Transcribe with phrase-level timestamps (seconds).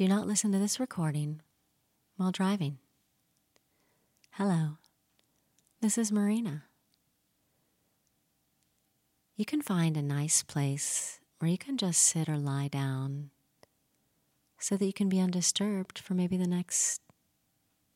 [0.00, 1.42] Do not listen to this recording
[2.16, 2.78] while driving.
[4.30, 4.78] Hello,
[5.82, 6.64] this is Marina.
[9.36, 13.28] You can find a nice place where you can just sit or lie down
[14.58, 17.02] so that you can be undisturbed for maybe the next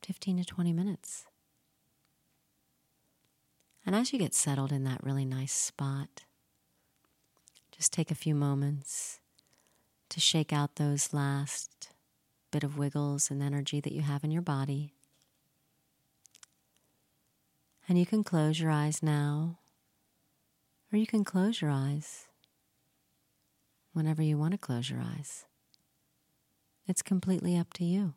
[0.03, 1.25] 15 to 20 minutes.
[3.83, 6.21] And as you get settled in that really nice spot,
[7.71, 9.21] just take a few moments
[10.09, 11.94] to shake out those last
[12.55, 14.93] bit of wiggles and energy that you have in your body.
[17.89, 19.57] And you can close your eyes now,
[20.89, 22.27] or you can close your eyes
[23.91, 25.43] whenever you want to close your eyes.
[26.87, 28.13] It's completely up to you.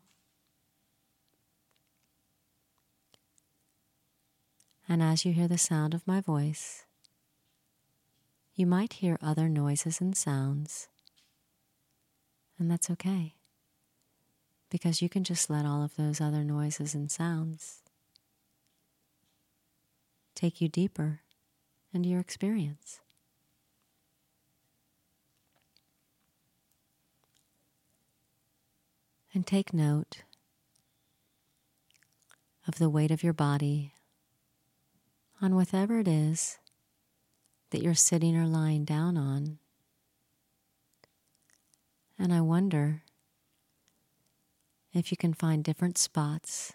[4.87, 6.85] And as you hear the sound of my voice,
[8.55, 10.87] you might hear other noises and sounds,
[12.57, 13.33] and that's okay,
[14.69, 17.79] because you can just let all of those other noises and sounds
[20.35, 21.21] take you deeper
[21.93, 22.99] into your experience.
[29.33, 30.23] And take note
[32.67, 33.93] of the weight of your body
[35.41, 36.57] on whatever it is
[37.69, 39.59] that you're sitting or lying down on.
[42.17, 43.03] And I wonder
[44.93, 46.73] if you can find different spots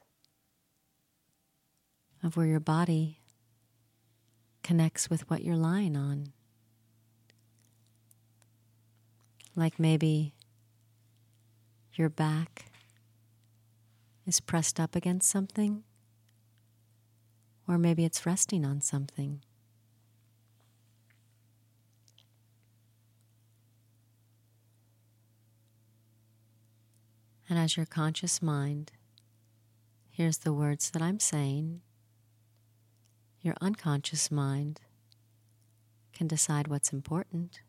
[2.23, 3.21] of where your body
[4.63, 6.33] connects with what you're lying on.
[9.57, 10.35] Like maybe
[11.95, 12.67] your back
[14.27, 15.85] is pressed up against something,
[17.69, 19.43] or maybe it's resting on something.
[27.55, 28.91] And as your conscious mind
[30.11, 31.83] hears the words that I'm saying,
[33.43, 34.81] your unconscious mind
[36.13, 37.61] can decide what's important,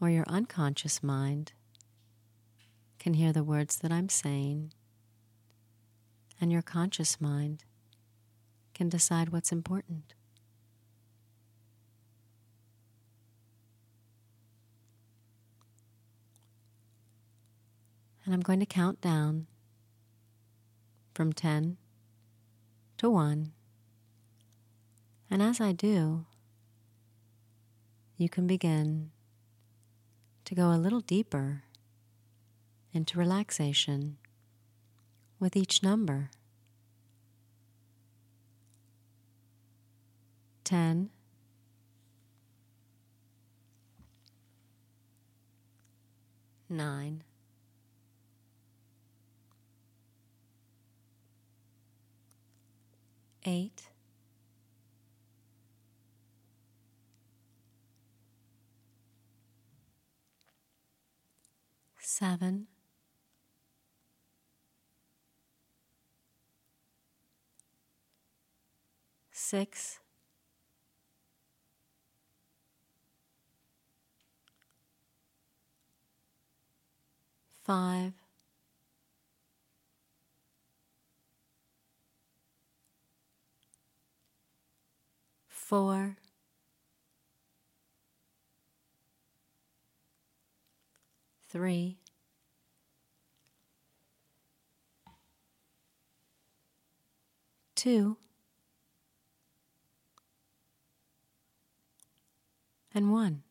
[0.00, 1.52] or your unconscious mind
[2.98, 4.72] can hear the words that I'm saying,
[6.40, 7.64] and your conscious mind
[8.72, 10.14] can decide what's important.
[18.28, 19.46] And I'm going to count down
[21.14, 21.78] from 10
[22.98, 23.52] to 1.
[25.30, 26.26] And as I do,
[28.18, 29.12] you can begin
[30.44, 31.62] to go a little deeper
[32.92, 34.18] into relaxation
[35.40, 36.28] with each number.
[40.64, 41.08] 10
[46.68, 47.24] 9
[53.48, 53.88] eight,
[61.98, 62.66] seven,
[69.32, 70.00] six,
[77.64, 78.12] five,
[85.68, 86.16] four,
[91.50, 91.98] three,
[97.74, 98.16] two,
[102.94, 103.42] and one.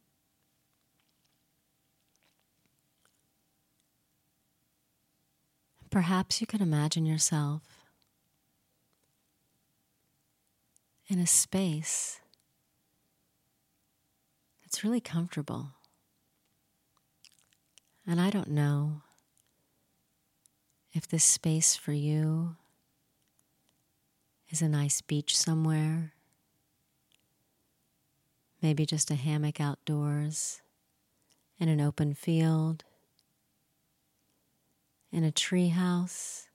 [5.92, 7.77] Perhaps you can imagine yourself
[11.08, 12.20] in a space
[14.64, 15.70] that's really comfortable.
[18.06, 19.02] And I don't know
[20.94, 22.56] if this space for you
[24.50, 26.14] is a nice beach somewhere,
[28.62, 30.62] maybe just a hammock outdoors,
[31.60, 32.84] in an open field,
[35.12, 36.48] in a tree house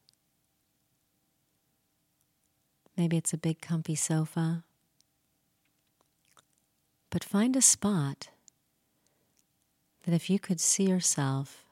[2.96, 4.64] Maybe it's a big, comfy sofa.
[7.10, 8.28] But find a spot
[10.04, 11.64] that if you could see yourself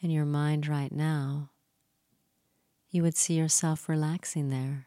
[0.00, 1.50] in your mind right now,
[2.90, 4.86] you would see yourself relaxing there.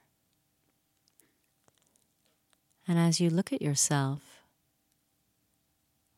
[2.87, 4.41] And as you look at yourself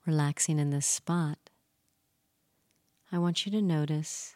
[0.05, 1.37] relaxing in this spot,
[3.11, 4.35] I want you to notice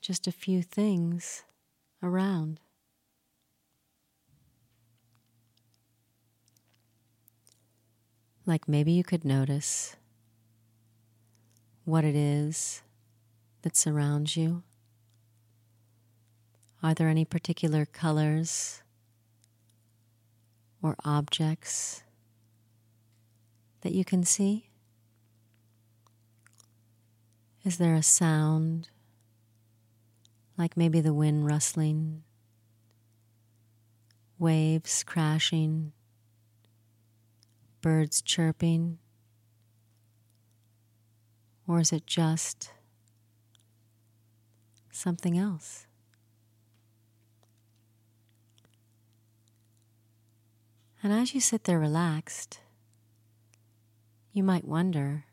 [0.00, 1.42] just a few things
[2.02, 2.60] around.
[8.46, 9.96] Like maybe you could notice
[11.84, 12.82] what it is
[13.62, 14.62] that surrounds you.
[16.80, 18.82] Are there any particular colors
[20.80, 22.04] or objects
[23.80, 24.70] that you can see?
[27.64, 28.90] Is there a sound,
[30.56, 32.22] like maybe the wind rustling,
[34.38, 35.92] waves crashing,
[37.86, 38.98] birds chirping?
[41.68, 42.72] Or is it just
[44.90, 45.86] something else?
[51.00, 52.58] And as you sit there relaxed,
[54.32, 55.26] you might wonder,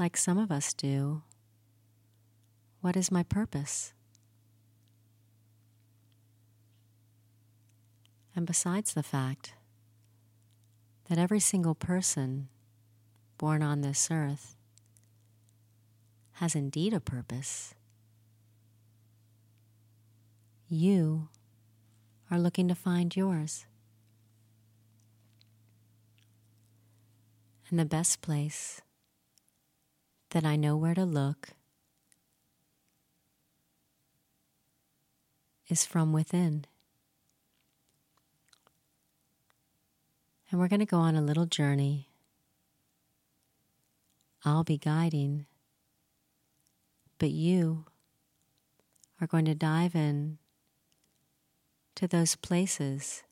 [0.00, 1.22] like some of us do,
[2.80, 3.92] what is my purpose?
[8.34, 9.54] And besides the fact
[11.12, 12.48] that every single person
[13.36, 14.56] born on this earth
[16.36, 17.74] has indeed a purpose,
[20.70, 21.28] you
[22.30, 23.66] are looking to find yours.
[27.68, 28.80] And the best place
[30.30, 31.50] that I know where to look
[35.68, 36.64] is from within.
[40.52, 42.10] And we're going to go on a little journey.
[44.44, 45.46] I'll be guiding,
[47.18, 47.86] but you
[49.18, 50.36] are going to dive in
[51.94, 53.22] to those places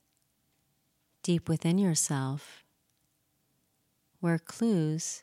[1.22, 2.64] deep within yourself
[4.20, 5.22] where clues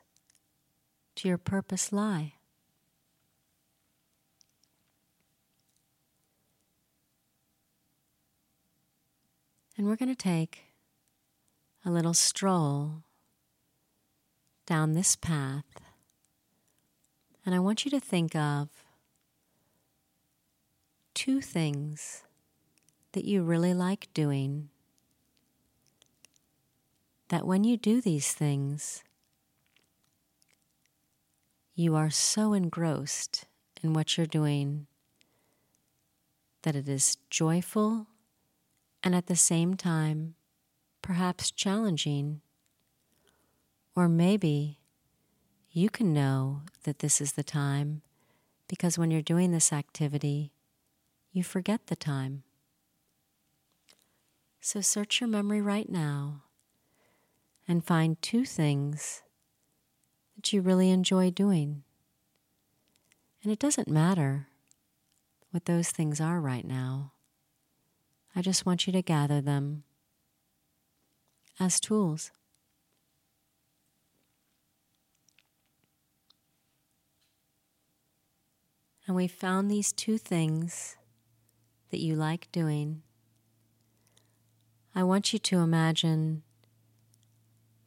[1.16, 2.34] to your purpose lie.
[9.76, 10.67] And we're going to take
[11.88, 13.04] a little stroll
[14.66, 15.64] down this path.
[17.46, 18.68] And I want you to think of
[21.14, 22.24] two things
[23.14, 24.68] that you really like doing
[27.30, 29.06] that when you do these things,
[31.74, 33.46] you are so engrossed
[33.82, 34.88] in what you're doing
[36.64, 38.08] that it is joyful
[39.02, 40.36] and at the same time
[41.08, 42.42] perhaps challenging.
[43.96, 44.78] Or maybe
[45.72, 48.02] you can know that this is the time
[48.68, 50.52] because when you're doing this activity,
[51.32, 52.44] you forget the time.
[54.60, 56.44] So search your memory right now
[57.70, 59.24] and find two things
[60.36, 61.84] that you really enjoy doing.
[63.42, 64.48] And it doesn't matter
[65.52, 67.14] what those things are right now.
[68.36, 69.86] I just want you to gather them
[71.60, 72.32] as tools.
[79.08, 80.98] And we found these two things
[81.92, 83.04] that you like doing.
[84.94, 86.44] I want you to imagine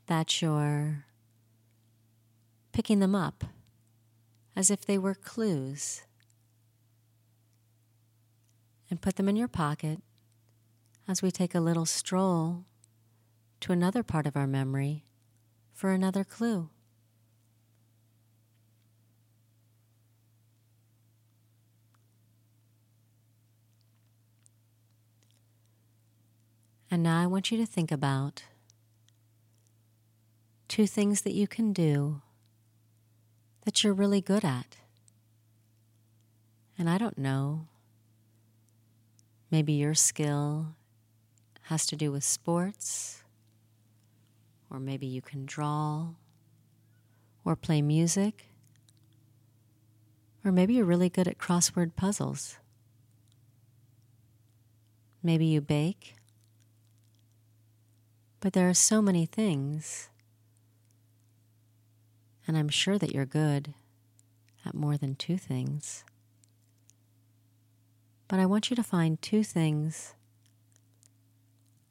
[0.06, 1.04] that you're
[2.72, 3.44] picking them up
[4.56, 6.02] as if they were clues
[8.88, 10.00] and put them in your pocket
[11.06, 12.64] as we take a little stroll
[13.60, 15.04] to another part of our memory
[15.72, 16.70] for another clue.
[26.90, 28.42] And now I want you to think about
[30.66, 32.20] two things that you can do
[33.64, 34.76] that you're really good at.
[36.76, 37.68] And I don't know,
[39.50, 40.74] maybe your skill
[41.62, 43.19] has to do with sports,
[44.70, 46.10] or maybe you can draw
[47.44, 48.46] or play music,
[50.44, 52.58] or maybe you're really good at crossword puzzles.
[55.22, 56.14] Maybe you bake.
[58.40, 60.10] But there are so many things
[62.50, 63.74] and I'm sure that you're good
[64.66, 66.04] at more than two things.
[68.26, 70.14] But I want you to find two things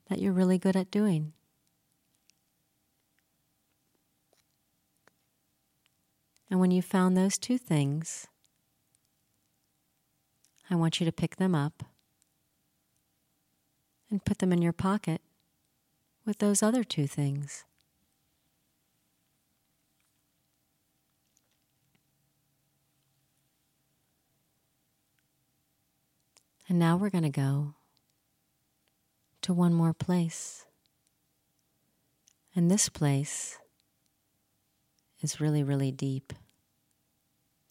[0.10, 1.32] that you're really good at doing.
[6.50, 8.27] And when you've found those two things,
[10.70, 11.84] I want you to pick them up
[14.10, 15.22] and put them in your pocket
[16.25, 17.65] with those other two things.
[26.68, 27.74] And now we're going to go
[29.41, 30.65] to one more place.
[32.56, 33.58] And this place
[35.22, 36.34] is really, really deep,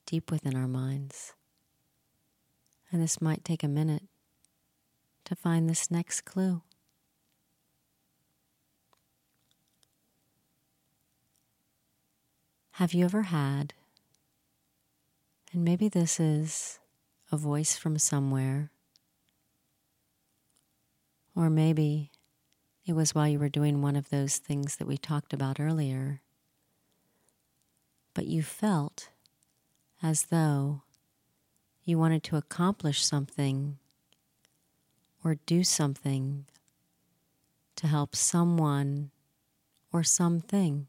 [0.07, 1.35] deep within our minds.
[2.91, 4.05] And this might take a minute
[5.25, 6.63] to find this next clue.
[12.73, 13.75] Have you ever had,
[15.53, 16.79] and maybe this is
[17.33, 18.71] a voice from somewhere,
[21.35, 22.13] or maybe
[22.87, 26.23] it was while you were doing one of those things that we talked about earlier,
[28.19, 29.11] but you felt
[30.03, 30.83] as though
[31.85, 33.79] you wanted to accomplish something
[35.23, 36.45] or do something
[37.77, 39.13] to help someone
[39.93, 40.89] or something.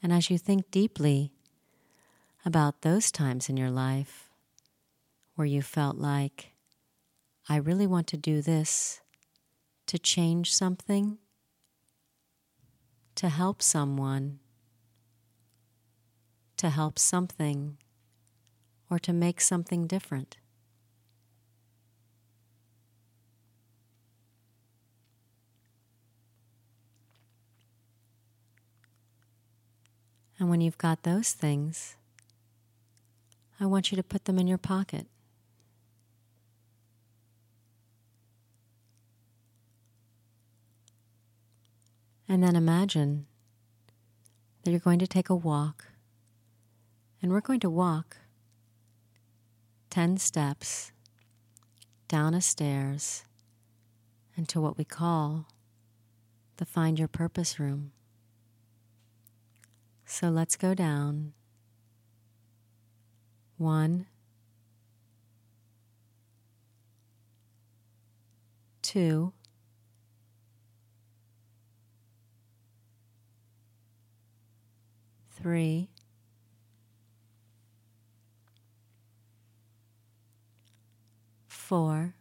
[0.00, 1.32] And as you think deeply
[2.46, 4.30] about those times in your life
[5.34, 6.52] where you felt like,
[7.48, 9.00] I really want to do this
[9.86, 11.18] to change something,
[13.18, 14.38] to help someone
[16.56, 17.76] to help something
[18.88, 20.36] or to make something different.
[30.38, 31.96] And when you've got those things,
[33.58, 35.08] I want you to put them in your pocket.
[42.28, 43.26] And then imagine
[44.62, 45.86] that you're going to take a walk
[47.22, 48.18] and we're going to walk
[49.90, 50.92] 10 steps
[52.06, 53.24] down a stairs
[54.36, 55.46] into what we call
[56.58, 57.92] the Find Your Purpose room.
[60.04, 61.32] So let's go down.
[63.56, 64.06] One,
[68.82, 69.32] two,
[75.42, 75.88] three,
[81.46, 82.14] four,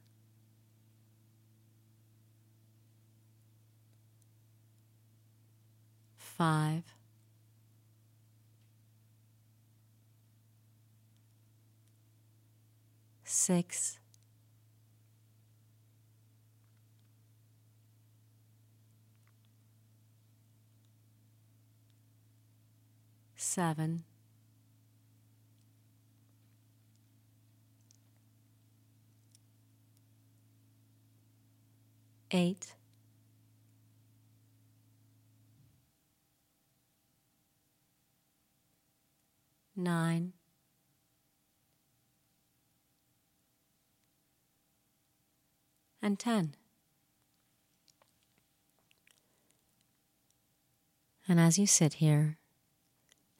[6.17, 6.83] five,
[13.23, 13.99] six,
[23.57, 24.03] seven,
[32.29, 32.75] eight,
[39.75, 40.33] nine,
[45.99, 46.53] and ten.
[51.27, 52.37] And as you sit here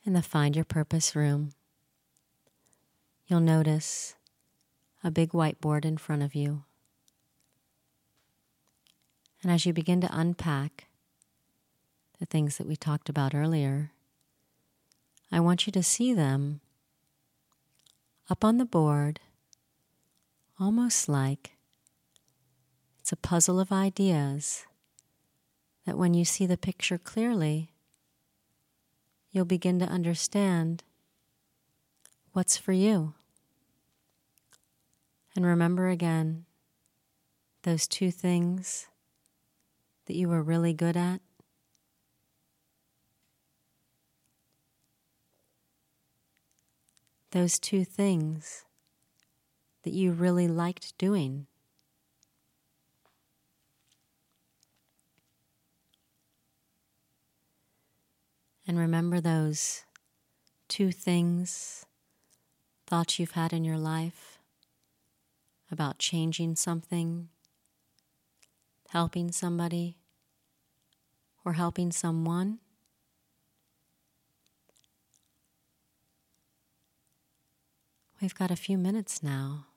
[0.08, 1.52] in the Find Your Purpose room,
[3.28, 4.16] you'll notice
[5.04, 6.64] a big whiteboard in front of you.
[9.44, 10.86] And as you begin to unpack
[12.20, 13.92] the things that we talked about earlier,
[15.30, 16.62] I want you to see them
[18.30, 19.20] up on the board,
[20.58, 21.58] almost like
[23.02, 24.66] it's a puzzle of ideas
[25.86, 27.72] that when you see the picture clearly,
[29.38, 30.84] you'll begin to understand
[32.34, 33.13] what's for you.
[35.36, 36.46] And remember again
[37.62, 38.88] those two things
[40.08, 41.22] that you were really good at?
[47.29, 48.65] Those two things
[49.84, 51.46] that you really liked doing.
[58.68, 59.86] And remember those
[60.68, 61.86] two things,
[62.86, 64.40] thoughts you've had in your life
[65.72, 67.30] about changing something
[68.90, 69.98] helping somebody
[71.44, 72.60] or helping someone.
[78.22, 79.68] We've got a few minutes now.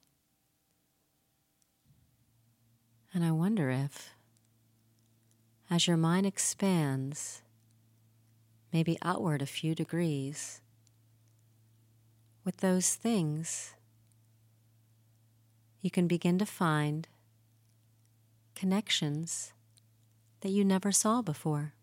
[3.13, 4.11] And I wonder if,
[5.69, 7.43] as your mind expands,
[8.73, 10.61] maybe outward a few degrees,
[12.45, 13.75] with those things,
[15.83, 17.09] you can begin to find
[18.55, 19.53] connections
[20.41, 21.75] that you never saw before.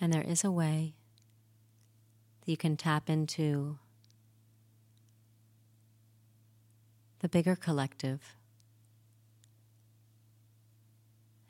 [0.00, 0.94] And there is a way
[2.46, 3.78] that you can tap into
[7.18, 8.36] the bigger collective.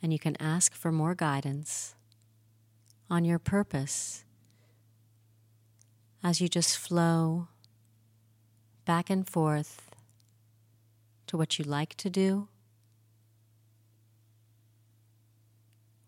[0.03, 1.95] And you can ask for more guidance
[3.11, 4.25] on your purpose
[6.25, 7.49] as you just flow
[8.85, 9.91] back and forth
[11.27, 12.49] to what you like to do,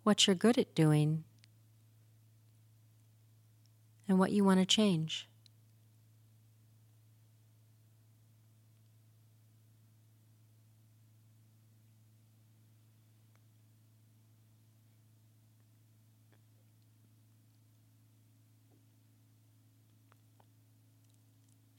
[0.02, 1.24] what you're good at doing,
[4.08, 5.28] and what you want to change.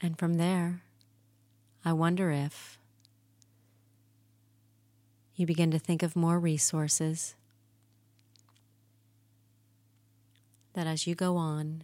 [0.01, 0.81] And from there,
[1.83, 2.77] I wonder if
[5.35, 7.35] you begin to think of more resources
[10.73, 11.83] that as you go on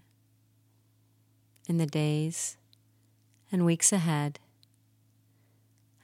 [1.67, 2.57] in the days
[3.51, 4.39] and weeks ahead,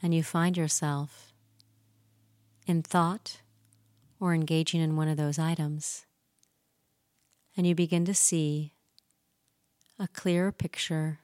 [0.02, 1.34] and you find yourself
[2.66, 3.42] in thought
[4.20, 6.06] or engaging in one of those items,
[7.56, 8.74] and you begin to see
[10.00, 11.20] a clearer picture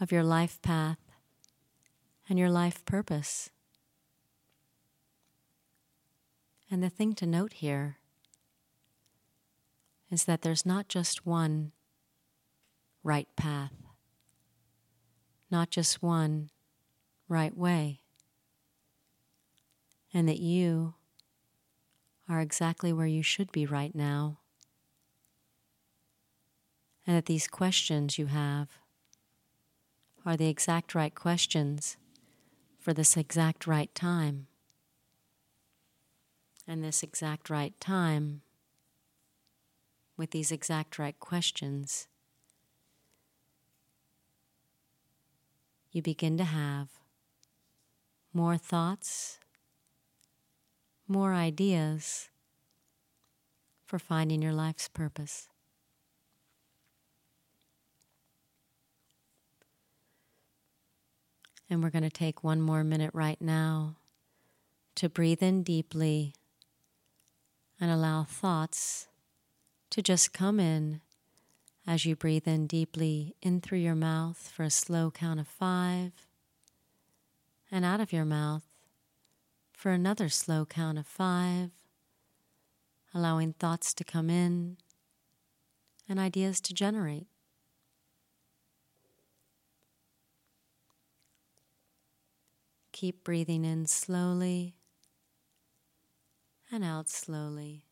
[0.00, 0.98] of your life path
[2.28, 3.50] and your life purpose.
[6.70, 7.98] And the thing to note here
[10.10, 11.72] is that there's not just one
[13.02, 13.72] right path,
[15.50, 16.50] not just one
[17.28, 18.00] right way,
[20.12, 20.94] and that you
[22.28, 24.38] are exactly where you should be right now,
[27.06, 28.68] and that these questions you have
[30.24, 31.96] are the exact right questions
[32.78, 34.46] for this exact right time.
[36.66, 38.42] And this exact right time,
[40.16, 42.06] with these exact right questions,
[45.92, 46.88] you begin to have
[48.32, 49.38] more thoughts,
[51.06, 52.30] more ideas
[53.84, 55.48] for finding your life's purpose.
[61.68, 63.96] And we're going to take one more minute right now
[64.94, 66.34] to breathe in deeply
[67.80, 69.08] and allow thoughts
[69.90, 71.00] to just come in
[71.86, 76.12] as you breathe in deeply in through your mouth for a slow count of five,
[77.70, 78.64] and out of your mouth
[79.72, 81.70] for another slow count of five,
[83.12, 84.76] allowing thoughts to come in
[86.08, 87.26] and ideas to generate.
[92.92, 94.76] Keep breathing in slowly
[96.70, 97.84] and out slowly.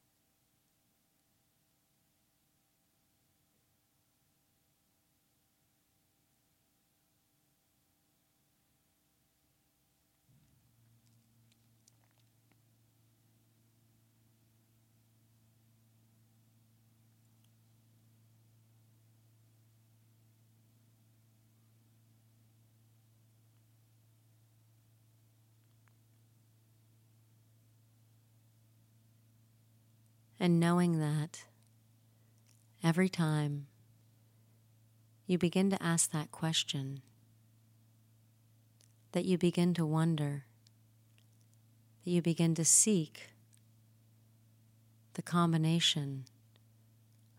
[30.42, 31.44] And knowing that
[32.82, 33.66] every time
[35.26, 37.02] you begin to ask that question,
[39.12, 40.46] that you begin to wonder,
[42.04, 43.28] that you begin to seek
[45.12, 46.24] the combination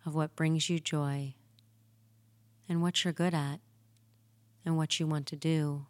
[0.06, 1.34] of what brings you joy
[2.70, 3.62] and what you're good at
[4.64, 5.88] and what you want to do,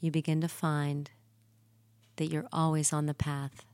[0.00, 1.10] you begin to find
[2.16, 3.64] that you're always on the path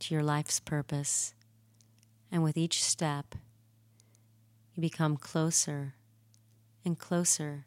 [0.00, 1.34] to your life's purpose.
[2.30, 3.34] And with each step,
[4.74, 5.94] you become closer
[6.84, 7.66] and closer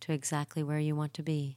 [0.00, 1.56] to exactly where you want to be.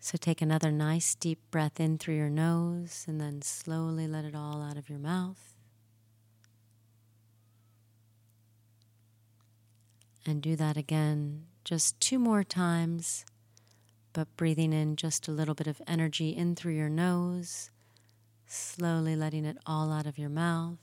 [0.00, 4.34] So take another nice deep breath in through your nose and then slowly let it
[4.34, 5.54] all out of your mouth.
[10.24, 13.26] And do that again just two more times
[14.18, 17.70] but breathing in just a little bit of energy in through your nose,
[18.46, 20.80] slowly letting it all out of your mouth,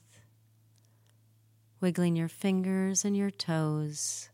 [1.78, 4.30] wiggling your fingers and your toes,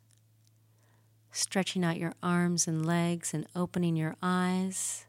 [1.33, 5.05] stretching out your arms and legs and opening your eyes.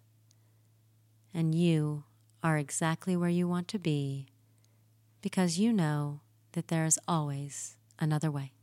[1.31, 2.03] And you
[2.41, 4.25] are exactly where you want to be
[5.21, 6.21] because you know
[6.53, 8.53] that there is always another way.